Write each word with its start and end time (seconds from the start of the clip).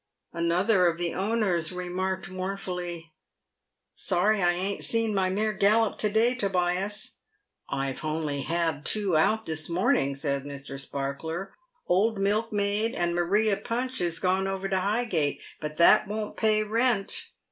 Another 0.33 0.87
of 0.87 0.97
the 0.97 1.13
owners 1.13 1.71
remarked, 1.71 2.27
mournfully," 2.27 3.13
Sorry 3.93 4.41
I 4.41 4.51
ain't 4.51 4.83
seen 4.83 5.13
my 5.13 5.29
mare 5.29 5.53
gallop 5.53 5.99
to 5.99 6.09
day, 6.09 6.33
Tobias."" 6.33 7.17
I've 7.69 8.03
only 8.03 8.41
had 8.41 8.83
two 8.83 9.15
out 9.15 9.45
this 9.45 9.69
morning," 9.69 10.15
said 10.15 10.43
Mr. 10.43 10.79
Sparkler." 10.79 11.53
Old 11.87 12.15
PAVED 12.15 12.23
WITH 12.23 12.31
GOLD. 12.33 12.43
143 12.93 12.93
Milkmaid 12.93 12.95
and 12.99 13.13
Maria 13.13 13.57
Punch 13.57 14.01
is 14.01 14.17
gone 14.17 14.47
over 14.47 14.67
to 14.69 14.79
Highgate, 14.79 15.39
but 15.59 15.77
that 15.77 16.07
won't 16.07 16.35
pay 16.35 16.63
rent." 16.63 17.27